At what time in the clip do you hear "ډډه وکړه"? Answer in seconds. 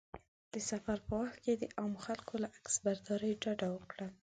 3.41-4.07